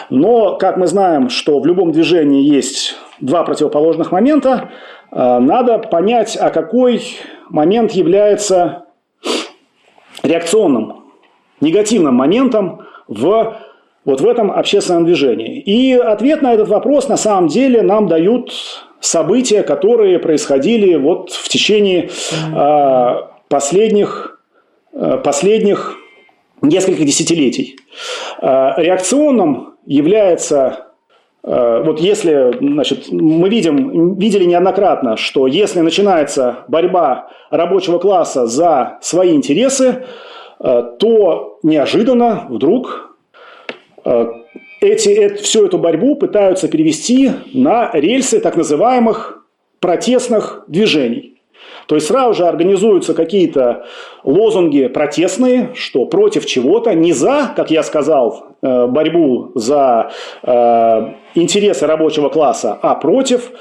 [0.09, 4.69] Но, как мы знаем, что в любом движении есть два противоположных момента,
[5.11, 7.03] э, надо понять, а какой
[7.49, 8.85] момент является
[10.23, 11.05] реакционным,
[11.61, 13.55] негативным моментом в
[14.05, 15.61] вот в этом общественном движении.
[15.61, 18.51] И ответ на этот вопрос на самом деле нам дают
[18.99, 22.09] события, которые происходили вот в течение
[22.53, 24.39] э, последних,
[24.93, 25.95] э, последних
[26.63, 27.75] нескольких десятилетий.
[28.41, 30.87] Э, реакционным является
[31.43, 38.97] э, вот если, значит, мы видим, видели неоднократно, что если начинается борьба рабочего класса за
[39.01, 40.05] свои интересы,
[40.57, 43.17] то неожиданно вдруг
[44.79, 49.45] эти, всю эту борьбу пытаются перевести на рельсы так называемых
[49.81, 51.32] протестных движений.
[51.87, 53.85] То есть сразу же организуются какие-то
[54.23, 60.11] лозунги протестные, что против чего-то, не за, как я сказал, э, борьбу за
[60.43, 63.51] э, интересы рабочего класса, а против,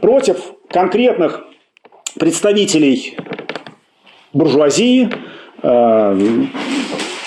[0.00, 1.44] против конкретных
[2.18, 3.16] представителей
[4.32, 5.10] буржуазии,
[5.62, 6.18] э,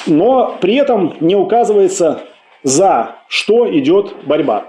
[0.08, 2.22] но при этом не указывается
[2.64, 4.66] за что идет борьба.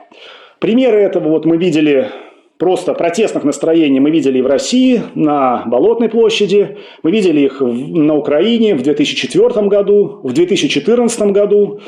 [0.59, 2.11] Примеры этого вот мы видели
[2.59, 8.15] просто протестных настроений мы видели и в России, на Болотной площади, мы видели их на
[8.15, 11.81] Украине в 2004 году, в 2014 году.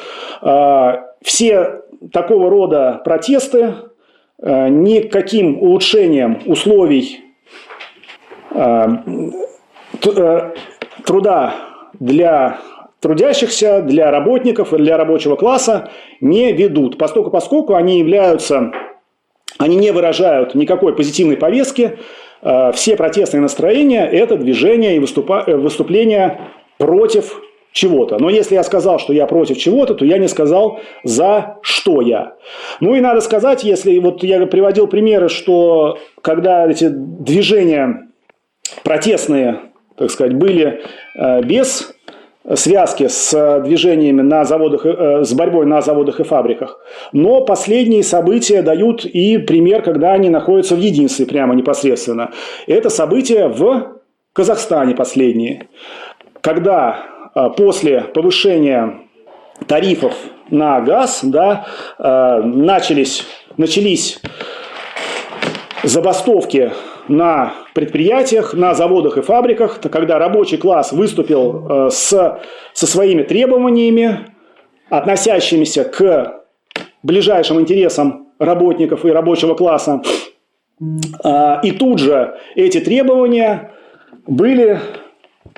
[0.42, 3.74] А, все такого рода протесты
[4.40, 7.20] а, никаким улучшением условий
[8.50, 9.04] а,
[11.04, 11.54] труда
[11.98, 12.58] для
[13.00, 18.72] трудящихся, для работников для рабочего класса не ведут, поскольку, поскольку они являются
[19.58, 21.98] они не выражают никакой позитивной повестки.
[22.42, 25.00] Э, все протестные настроения– это движение и.
[25.00, 26.40] Э, выступления
[26.78, 27.40] против
[27.72, 28.18] чего-то.
[28.18, 32.34] Но если я сказал, что я против чего-то, то я не сказал, за что я.
[32.80, 38.08] Ну и надо сказать, если вот я приводил примеры, что когда эти движения
[38.84, 39.60] протестные,
[39.96, 40.82] так сказать, были
[41.14, 41.94] э, без
[42.54, 46.80] связки с движениями на заводах, э, с борьбой на заводах и фабриках.
[47.12, 52.30] Но последние события дают и пример, когда они находятся в единстве прямо непосредственно.
[52.66, 53.98] Это события в
[54.32, 55.68] Казахстане последние,
[56.40, 59.00] когда э, после повышения
[59.66, 60.14] тарифов
[60.50, 61.66] на газ да,
[61.98, 64.20] э, начались, начались
[65.82, 66.72] забастовки
[67.08, 72.40] на предприятиях, на заводах и фабриках, когда рабочий класс выступил э, с,
[72.72, 74.26] со своими требованиями,
[74.88, 76.42] относящимися к
[77.02, 80.02] ближайшим интересам работников и рабочего класса.
[81.24, 83.72] А, и тут же эти требования
[84.26, 84.80] были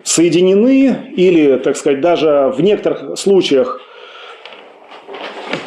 [0.03, 3.81] соединены или, так сказать, даже в некоторых случаях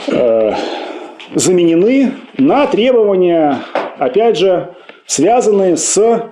[0.07, 0.53] э,
[1.35, 3.59] заменены на требования,
[3.99, 4.73] опять же,
[5.05, 6.31] связанные с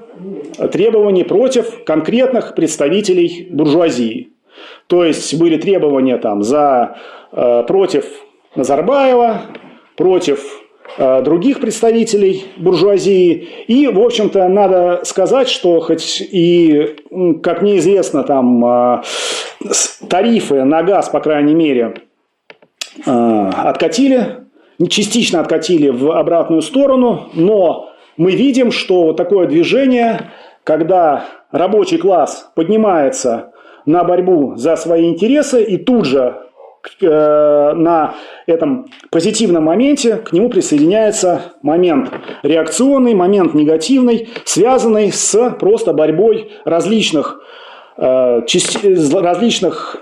[0.72, 4.32] требованиями против конкретных представителей буржуазии.
[4.88, 6.98] То есть были требования там за,
[7.32, 8.06] э, против
[8.56, 9.42] Назарбаева,
[9.96, 10.44] против
[10.98, 13.48] э, других представителей буржуазии.
[13.68, 16.98] И, в общем-то, надо сказать, что хоть и,
[17.42, 19.02] как мне известно, там э,
[20.10, 21.96] тарифы на газ, по крайней мере,
[23.06, 24.48] откатили,
[24.90, 27.91] частично откатили в обратную сторону, но
[28.22, 30.30] мы видим, что такое движение,
[30.64, 33.52] когда рабочий класс поднимается
[33.88, 36.38] на борьбу за свои интересы и тут же
[37.02, 38.14] э, на
[38.46, 42.12] этом позитивном моменте к нему присоединяется момент
[42.44, 47.42] реакционный, момент негативный, связанный с просто борьбой различных,
[47.98, 48.42] э,
[49.16, 49.98] различных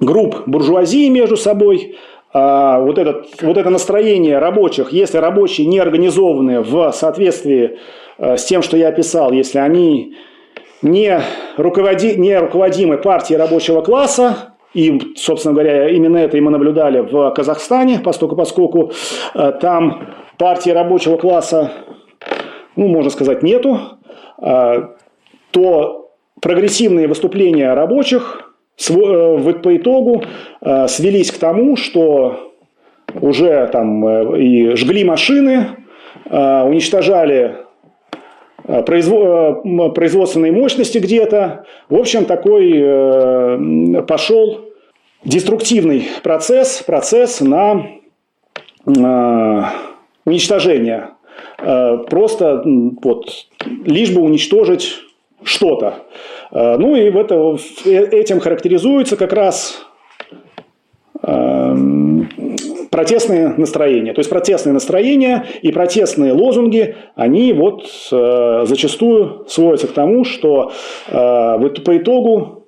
[0.00, 1.96] групп буржуазии между собой,
[2.32, 7.78] а, вот, этот, вот это настроение рабочих, если рабочие не организованы в соответствии
[8.18, 10.16] а, с тем, что я описал, если они
[10.80, 11.20] не,
[11.58, 17.30] руководи, не руководимы партией рабочего класса, и, собственно говоря, именно это и мы наблюдали в
[17.32, 18.92] Казахстане, поскольку, поскольку
[19.34, 21.70] а, там партии рабочего класса,
[22.76, 23.78] ну, можно сказать, нету,
[25.50, 28.41] то прогрессивные выступления рабочих Э,
[29.62, 30.24] по итогу
[30.60, 32.52] э, свелись к тому, что
[33.20, 35.68] уже там э, и жгли машины,
[36.30, 37.56] уничтожали
[38.64, 41.64] производственные мощности где-то.
[41.88, 44.60] В общем, такой пошел
[45.24, 47.86] деструктивный процесс, процесс на
[50.24, 51.08] уничтожение.
[51.56, 53.46] Просто вот,
[53.84, 55.00] лишь бы уничтожить
[55.44, 55.94] что-то.
[56.50, 59.84] Э, ну и в это, э, этим характеризуется как раз
[61.22, 62.28] эм,
[62.90, 64.12] протестные настроения.
[64.12, 70.72] То есть протестные настроения и протестные лозунги, они вот э, зачастую сводятся к тому, что
[71.10, 72.66] по итогу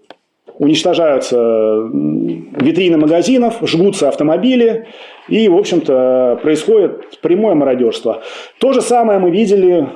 [0.56, 4.86] уничтожаются витрины магазинов, жгутся автомобили,
[5.28, 8.22] и, в общем-то, происходит прямое мародерство.
[8.60, 9.88] То же самое мы видели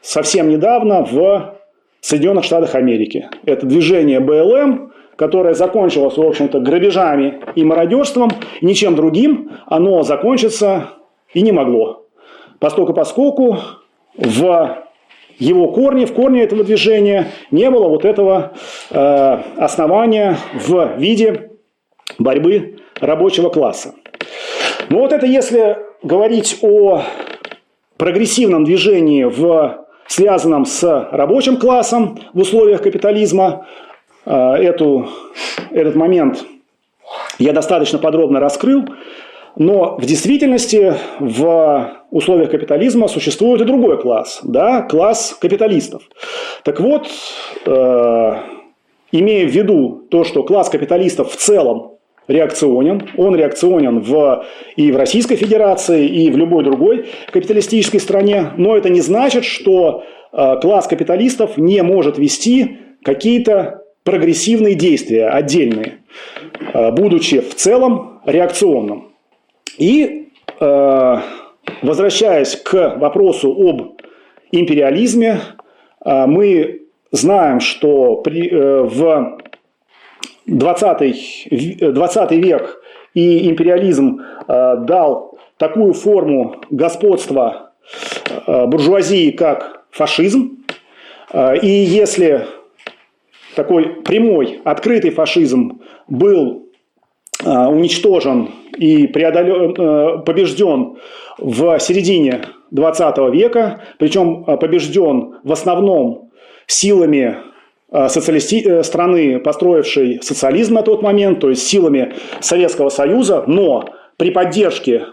[0.00, 1.59] совсем недавно в
[2.00, 3.28] Соединенных Штатах Америки.
[3.44, 8.30] Это движение БЛМ, которое закончилось, в общем-то, грабежами и мародерством,
[8.62, 10.90] ничем другим оно закончиться
[11.34, 12.06] и не могло.
[12.58, 13.58] Поскольку, поскольку
[14.16, 14.78] в
[15.38, 18.52] его корне, в корне этого движения не было вот этого
[18.90, 21.50] э, основания в виде
[22.18, 23.94] борьбы рабочего класса.
[24.90, 27.02] Но вот это если говорить о
[27.96, 33.66] прогрессивном движении в связанном с рабочим классом в условиях капитализма.
[34.26, 35.08] Э, эту,
[35.70, 36.44] этот момент
[37.38, 38.86] я достаточно подробно раскрыл.
[39.54, 46.02] Но в действительности в условиях капитализма существует и другой класс, да, класс капиталистов.
[46.64, 47.06] Так вот,
[47.66, 48.32] э,
[49.12, 51.98] имея в виду то, что класс капиталистов в целом
[52.30, 53.02] реакционен.
[53.16, 54.44] Он реакционен в,
[54.76, 58.52] и в Российской Федерации, и в любой другой капиталистической стране.
[58.56, 65.98] Но это не значит, что э, класс капиталистов не может вести какие-то прогрессивные действия отдельные,
[66.72, 69.12] э, будучи в целом реакционным.
[69.76, 70.28] И
[70.60, 71.16] э,
[71.82, 74.00] возвращаясь к вопросу об
[74.52, 75.40] империализме,
[76.04, 76.80] мы
[77.12, 79.38] знаем, что при, в
[80.46, 82.80] 20, 20 век
[83.14, 87.72] и империализм э, дал такую форму господства
[88.46, 90.64] э, буржуазии, как фашизм.
[91.32, 92.46] Э, и если
[93.54, 96.66] такой прямой, открытый фашизм был
[97.42, 100.98] уничтожен и преодолен, побежден
[101.38, 106.30] в середине 20 века, причем побежден в основном
[106.66, 107.38] силами
[107.92, 108.82] социалисти...
[108.82, 115.06] страны, построившей социализм на тот момент, то есть силами Советского Союза, но при поддержке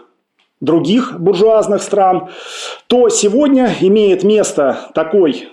[0.60, 2.30] других буржуазных стран,
[2.88, 5.48] то сегодня имеет место такой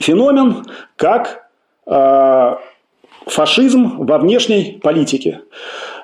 [0.00, 0.64] феномен,
[0.96, 1.48] как
[1.86, 2.56] э,
[3.26, 5.42] фашизм во внешней политике.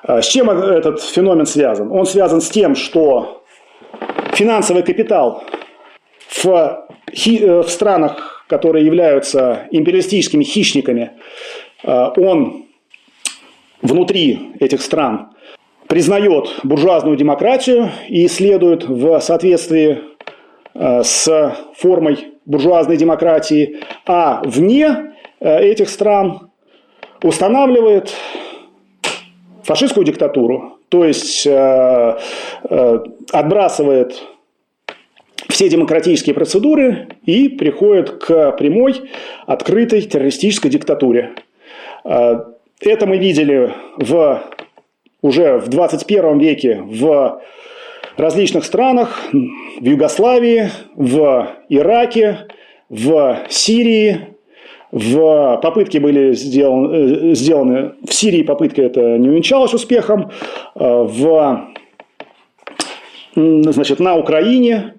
[0.07, 1.91] С чем этот феномен связан?
[1.91, 3.43] Он связан с тем, что
[4.33, 5.43] финансовый капитал
[6.27, 11.13] в, в странах, которые являются империалистическими хищниками,
[11.83, 12.65] он
[13.81, 15.29] внутри этих стран
[15.87, 19.99] признает буржуазную демократию и следует в соответствии
[20.73, 26.49] э, с формой буржуазной демократии, а вне э, этих стран
[27.21, 28.13] устанавливает
[29.63, 32.17] фашистскую диктатуру, то есть э,
[33.33, 34.23] отбрасывает
[35.51, 39.09] все демократические процедуры и приходит к прямой,
[39.45, 41.31] открытой террористической диктатуре.
[42.03, 44.43] Это мы видели в
[45.21, 47.41] уже в 21 веке в
[48.17, 52.47] различных странах, в Югославии, в Ираке,
[52.89, 54.31] в Сирии,
[54.91, 60.31] в попытки были сделаны, э, сделаны, в Сирии попытка это не увенчалась успехом,
[60.75, 61.71] э, в,
[63.35, 64.95] значит, на Украине,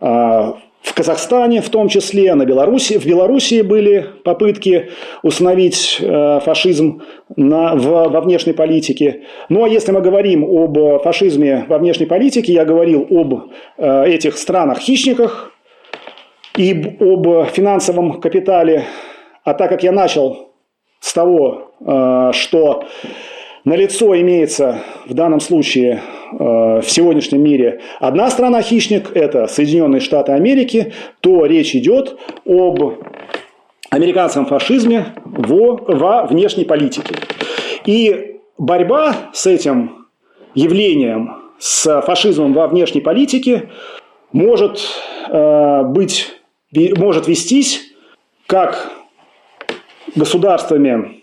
[0.00, 4.90] в Казахстане в том числе, на Беларуси, в Белоруссии были попытки
[5.22, 7.02] установить э, фашизм
[7.36, 9.24] на, в, во внешней политике.
[9.50, 14.38] Ну а если мы говорим об фашизме во внешней политике, я говорил об э, этих
[14.38, 15.52] странах-хищниках
[16.56, 18.84] и об финансовом капитале.
[19.44, 20.54] А так как я начал
[21.00, 22.84] с того, э, что
[23.64, 26.02] налицо имеется в данном случае
[26.32, 33.04] э, в сегодняшнем мире одна страна-хищник, это Соединенные Штаты Америки, то речь идет об
[33.90, 37.14] американском фашизме во, во внешней политике.
[37.84, 40.06] И борьба с этим
[40.54, 43.70] явлением, с фашизмом во внешней политике,
[44.32, 44.80] может
[45.28, 46.28] э, быть,
[46.72, 47.82] может вестись
[48.46, 48.90] как
[50.14, 51.19] государствами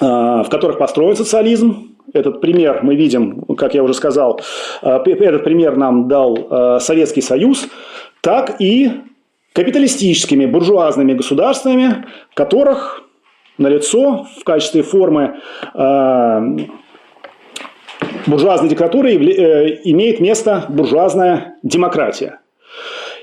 [0.00, 1.96] в которых построен социализм.
[2.12, 4.40] Этот пример мы видим, как я уже сказал,
[4.82, 7.68] э, этот пример нам дал э, Советский Союз,
[8.20, 8.90] так и
[9.52, 13.02] капиталистическими буржуазными государствами, в которых
[13.58, 15.40] налицо в качестве формы
[18.26, 22.40] буржуазной диктатуры имеет место буржуазная демократия.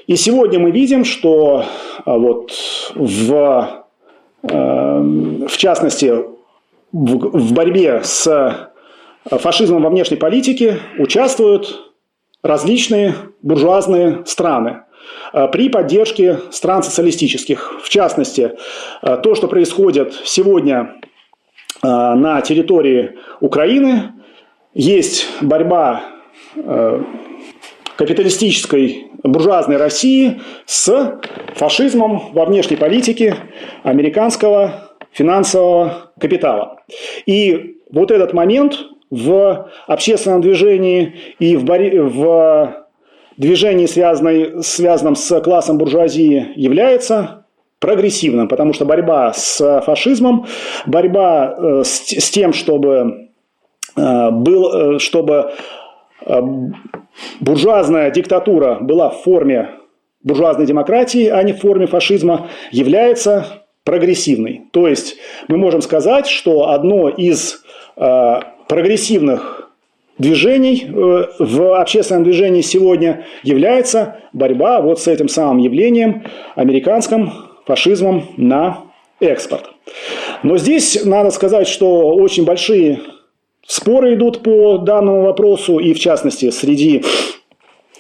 [0.08, 1.66] И сегодня мы видим, что
[2.04, 2.52] вот
[2.96, 3.86] в,
[4.42, 6.33] в частности
[6.94, 11.92] в борьбе с э, фашизмом во внешней политике участвуют
[12.44, 14.84] различные буржуазные страны
[15.34, 17.82] э, при поддержке стран социалистических.
[17.84, 18.54] В частности,
[19.02, 20.96] э, то, что происходит сегодня
[21.82, 24.14] на территории Украины,
[24.74, 26.04] есть борьба
[27.98, 31.20] капиталистической буржуазной России с
[31.56, 33.36] фашизмом во внешней политике
[33.84, 36.80] американского финансового капитала.
[37.26, 38.80] И вот этот момент
[39.12, 42.00] в общественном движении и в, бори...
[42.00, 42.88] в
[43.38, 44.64] движении, связанной...
[44.64, 47.46] связанном с классом буржуазии, является
[47.80, 50.46] прогрессивным, потому что борьба с фашизмом,
[50.86, 53.30] борьба э, с, с тем, чтобы,
[53.98, 55.52] э, был, э, чтобы
[57.42, 59.72] буржуазная диктатура была в форме
[60.24, 64.62] буржуазной демократии, а не в форме фашизма, является прогрессивный.
[64.72, 65.18] То есть
[65.48, 67.64] мы можем сказать, что одно из
[67.98, 69.72] э, прогрессивных
[70.18, 76.24] движений э, в общественном движении сегодня является борьба вот с этим самым явлением,
[76.56, 77.32] американским
[77.66, 78.84] фашизмом на
[79.20, 79.70] экспорт.
[80.44, 83.02] Но здесь надо сказать, что очень большие
[83.66, 87.04] споры идут по данному вопросу, и в частности среди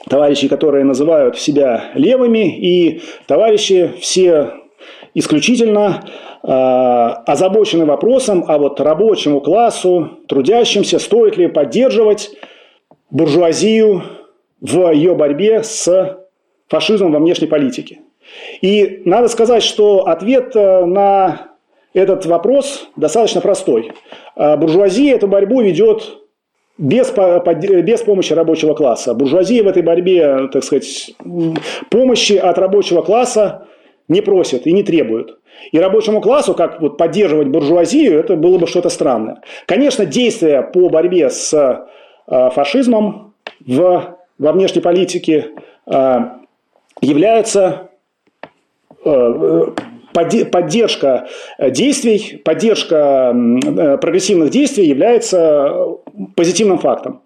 [0.09, 4.62] товарищей, которые называют себя левыми, и товарищи все
[5.13, 6.03] исключительно
[6.43, 12.31] э, озабочены вопросом, а вот рабочему классу, трудящимся, стоит ли поддерживать
[13.09, 14.03] буржуазию
[14.59, 16.17] в ее борьбе с
[16.67, 17.99] фашизмом во внешней политике.
[18.61, 21.51] И надо сказать, что ответ э, на
[21.93, 23.91] этот вопрос достаточно простой.
[24.35, 26.19] Э, буржуазия эту борьбу ведет
[26.77, 29.13] без, без помощи рабочего класса.
[29.13, 31.13] Буржуазия в этой борьбе, так сказать,
[31.89, 33.67] помощи от рабочего класса
[34.13, 35.39] не просят и не требуют.
[35.71, 39.41] И рабочему классу, как вот поддерживать буржуазию, это было бы что-то странное.
[39.65, 43.33] Конечно, действия по борьбе с э, фашизмом
[43.65, 45.49] в, во внешней политике
[45.85, 46.19] э,
[47.01, 47.89] являются
[49.03, 49.63] э,
[50.13, 51.27] поддержка
[51.59, 53.35] действий, поддержка
[53.99, 55.73] прогрессивных действий является
[56.35, 57.23] позитивным фактом.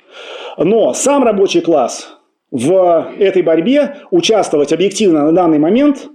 [0.58, 2.18] Но сам рабочий класс
[2.50, 6.08] в этой борьбе участвовать объективно на данный момент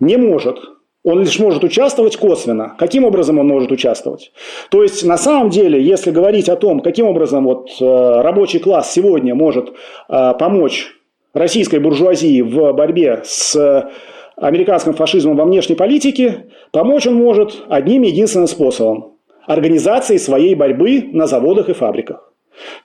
[0.00, 0.58] не может.
[1.04, 2.74] Он лишь может участвовать косвенно.
[2.78, 4.32] Каким образом он может участвовать?
[4.70, 7.84] То есть, на самом деле, если говорить о том, каким образом вот, э,
[8.20, 9.70] рабочий класс сегодня может
[10.08, 10.92] э, помочь
[11.32, 13.90] российской буржуазии в борьбе с
[14.36, 19.14] американским фашизмом во внешней политике, помочь он может одним единственным способом–
[19.46, 22.32] организацией своей борьбы на заводах и фабриках.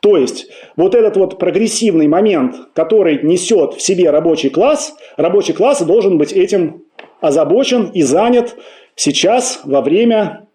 [0.02, 5.82] То есть, вот этот вот прогрессивный момент, который несет в себе рабочий класс, рабочий класс
[5.82, 6.84] должен быть этим
[7.24, 8.56] озабочен и занят
[8.96, 10.46] сейчас во время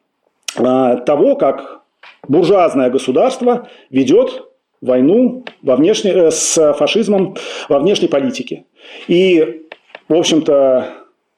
[0.54, 1.80] э, того, как
[2.28, 4.44] буржуазное государство ведет
[4.82, 7.36] войну во внешней, э, с фашизмом
[7.70, 8.64] во внешней политике.
[9.08, 9.62] И,
[10.10, 10.92] в общем-то,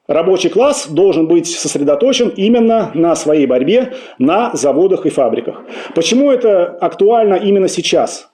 [0.05, 5.63] рабочий класс должен быть сосредоточен именно на своей борьбе на заводах и фабриках.
[5.95, 8.29] Почему это актуально именно сейчас?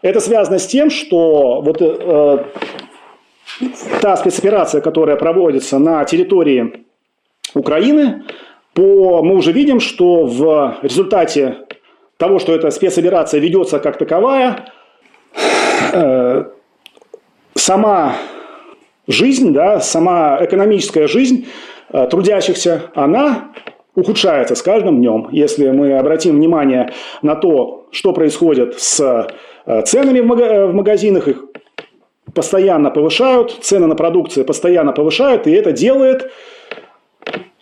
[0.00, 2.44] Это связано с тем, что вот э,
[4.00, 6.84] та спецоперация, которая проводится на территории
[7.54, 8.24] Украины,
[8.74, 11.58] по, мы уже видим, что в результате
[12.16, 14.66] того, что эта спецоперация ведется как таковая,
[15.92, 16.44] э,
[17.54, 18.14] сама
[19.06, 21.48] жизнь, да, сама экономическая жизнь
[21.92, 23.52] э, трудящихся, она
[23.94, 25.28] ухудшается с каждым днем.
[25.32, 26.92] Если мы обратим внимание
[27.22, 29.26] на то, что происходит с
[29.66, 31.44] э, ценами в магазинах, их
[32.34, 36.30] постоянно повышают, цены на продукцию постоянно повышают, и это делает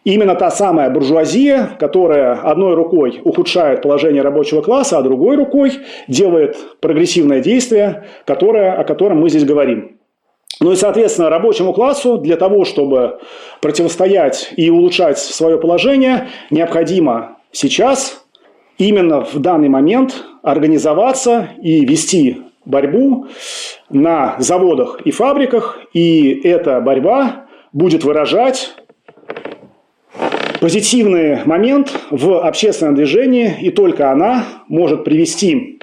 [0.05, 5.73] именно та самая буржуазия, которая одной рукой ухудшает положение рабочего класса, а другой рукой
[6.09, 9.99] делает прогрессивное действие, которое, о котором мы здесь говорим.
[10.61, 13.19] Ну и, соответственно, рабочему классу для того, чтобы
[13.61, 18.25] противостоять и улучшать свое положение, необходимо сейчас,
[18.79, 23.29] именно в данный момент, организоваться и вести борьбу
[23.89, 28.75] на заводах и фабриках, и эта борьба будет выражать
[30.61, 35.79] позитивный момент в общественном движении, и только она может привести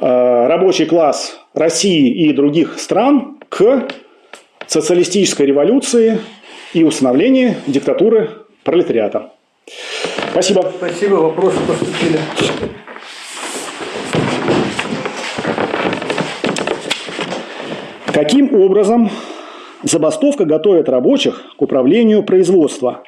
[0.00, 3.88] э, рабочий класс России и других стран к
[4.66, 6.20] социалистической революции
[6.72, 8.30] и установлению диктатуры
[8.62, 9.32] пролетариата.
[10.30, 10.72] Спасибо.
[10.76, 11.14] Спасибо.
[11.14, 12.18] Вопросы поступили.
[18.20, 19.08] Каким образом
[19.82, 23.02] забастовка готовит рабочих к управлению производства?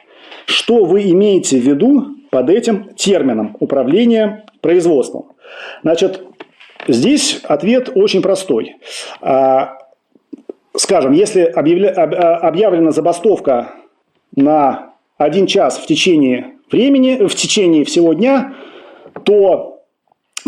[0.46, 5.32] Что вы имеете в виду под этим термином управление производством?
[5.82, 6.22] Значит,
[6.88, 8.76] здесь ответ очень простой.
[9.20, 9.80] А,
[10.74, 13.74] скажем, если а, объявлена забастовка
[14.34, 18.54] на один час в течение времени, в течение всего дня,
[19.24, 19.71] то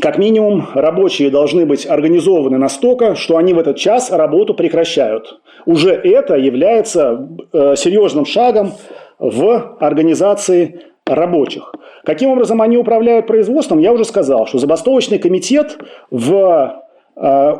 [0.00, 5.40] как минимум, рабочие должны быть организованы настолько, что они в этот час работу прекращают.
[5.66, 8.72] Уже это является э, серьезным шагом
[9.18, 11.74] в организации рабочих.
[12.04, 15.78] Каким образом они управляют производством, я уже сказал, что забастовочный комитет
[16.10, 16.82] в,
[17.16, 17.52] э,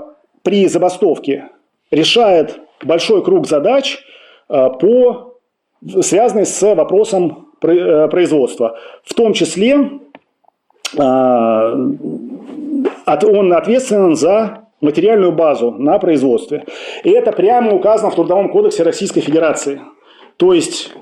[0.43, 1.51] при забастовке
[1.91, 3.99] решает большой круг задач,
[4.49, 5.35] э, по,
[6.01, 8.77] связанных с вопросом производства.
[9.05, 10.01] В том числе
[13.07, 16.65] он ответственен за материальную базу на производстве.
[17.03, 19.81] И это прямо указано в Трудовом кодексе Российской Федерации.
[20.37, 20.93] То есть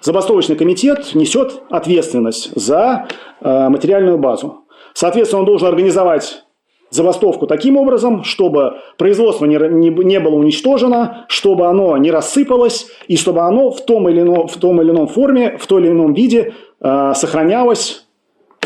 [0.00, 3.08] забастовочный комитет несет ответственность за
[3.40, 4.64] э, материальную базу.
[4.94, 6.44] Соответственно, он должен организовать
[6.90, 13.16] забастовку таким образом, чтобы производство не, не, не было уничтожено, чтобы оно не рассыпалось, и
[13.16, 16.12] чтобы оно в том или ином, в том или ином форме, в том или ином
[16.12, 18.06] виде э, сохранялось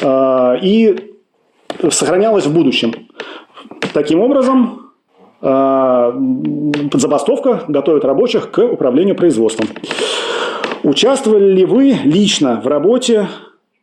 [0.03, 1.16] э, и
[1.91, 2.93] сохранялось в будущем.
[3.93, 4.93] Таким образом,
[5.43, 6.13] э,
[6.95, 9.69] забастовка готовит рабочих к управлению производством.
[10.83, 13.29] Участвовали ли вы лично в работе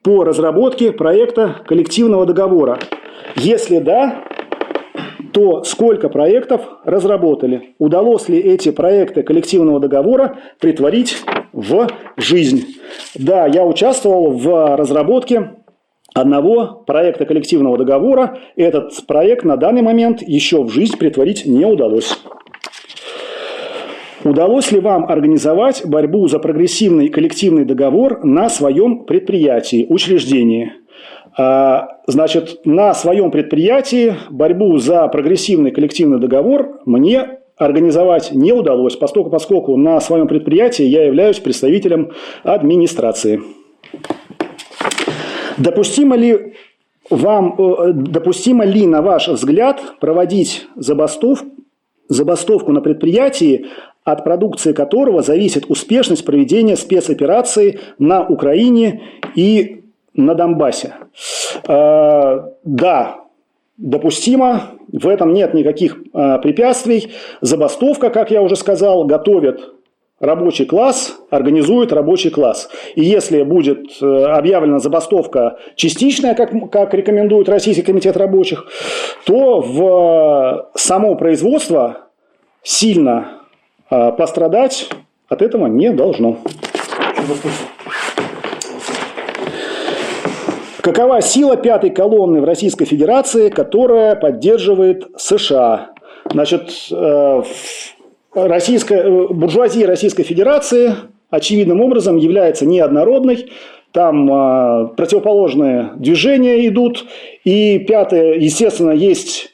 [0.03, 2.79] по разработке проекта коллективного договора?
[3.35, 4.23] Если да,
[5.33, 7.75] то сколько проектов разработали?
[7.79, 11.17] Удалось ли эти проекты коллективного договора притворить
[11.51, 11.87] в
[12.17, 12.75] жизнь?
[13.15, 15.55] Да, я участвовал в разработке
[16.13, 18.37] одного проекта коллективного договора.
[18.55, 22.17] Этот проект на данный момент еще в жизнь притворить не удалось.
[24.23, 30.71] Удалось ли вам организовать борьбу за прогрессивный коллективный договор на своем предприятии, учреждении?
[31.37, 39.29] А, значит, на своем предприятии борьбу за прогрессивный коллективный договор мне организовать не удалось, поскольку,
[39.29, 42.11] поскольку на своем предприятии я являюсь представителем
[42.43, 43.41] администрации.
[45.63, 46.53] Допустимо ли
[47.09, 51.47] вам, э, допустимо ли, на ваш взгляд, проводить забастовку,
[52.09, 53.65] забастовку на предприятии,
[54.03, 59.01] от продукции которого зависит успешность проведения спецоперации на Украине
[59.35, 59.83] и
[60.13, 60.95] на Донбассе?
[61.65, 63.15] Э, да,
[63.77, 67.13] допустимо, в этом нет никаких э, препятствий.
[67.41, 69.72] Забастовка, как я уже сказал, готовит
[70.23, 72.69] рабочий класс организует рабочий класс.
[72.95, 78.65] И если будет э, объявлена забастовка частичная, как, как рекомендует Российский комитет рабочих,
[79.25, 82.09] то в само производство
[82.63, 83.41] сильно
[83.91, 84.89] э, пострадать
[85.27, 86.37] от этого не должно.
[90.81, 95.93] Какова сила пятой колонны в Российской Федерации, которая поддерживает США?
[96.29, 97.43] Значит, э,
[98.35, 100.95] российская, э, буржуазия Российской Федерации
[101.29, 103.49] очевидным образом является неоднородной.
[103.91, 107.05] Там э, противоположные движения идут.
[107.43, 109.53] И пятое, естественно, есть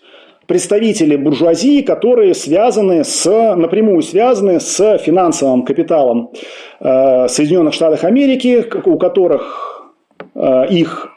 [0.49, 6.31] представители буржуазии, которые связаны с, напрямую связаны с финансовым капиталом
[6.79, 9.91] э, Соединенных Штатов Америки, у которых
[10.33, 11.09] э, их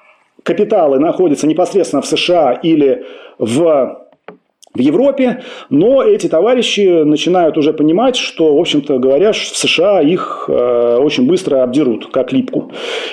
[0.43, 3.05] капиталы находятся непосредственно в США или
[3.39, 4.02] в
[4.75, 10.47] в Европе, но эти товарищи начинают уже понимать, что, в общем-то говоря, в США их
[10.49, 12.73] э, очень быстро обдерут, как липку.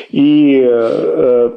[0.09, 1.51] И э,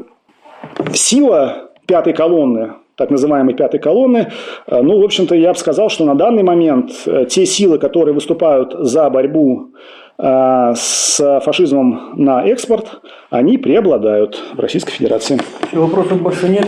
[0.92, 4.28] сила пятой колонны, так называемой пятой колонны,
[4.66, 8.14] э, ну, в общем-то, я бы сказал, что на данный момент э, те силы, которые
[8.14, 9.70] выступают за борьбу
[10.18, 15.38] э, с фашизмом на экспорт, они преобладают в Российской Федерации.
[15.68, 16.66] Все, вопросов больше нет.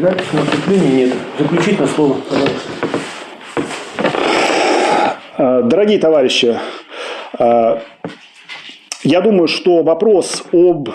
[0.00, 1.14] Запись на вступление нет.
[1.38, 2.70] Заключительное слово, пожалуйста.
[5.38, 6.54] Дорогие товарищи,
[7.38, 10.90] я думаю, что вопрос об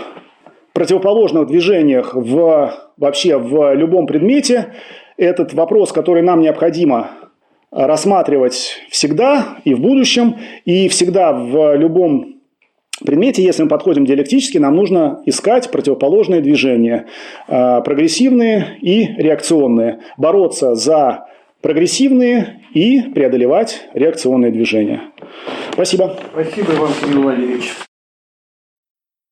[0.73, 4.73] противоположных движениях в, вообще в любом предмете–
[5.17, 7.11] этот вопрос, который нам необходимо
[7.71, 12.35] рассматривать всегда и в будущем, и всегда в любом
[13.05, 17.07] предмете, если мы подходим диалектически, нам нужно искать противоположные движения,
[17.47, 21.25] а, прогрессивные и реакционные, бороться за
[21.61, 25.01] прогрессивные и преодолевать реакционные движения.
[25.73, 26.15] Спасибо.
[26.31, 27.73] Спасибо вам, Кирилл Валерьевич.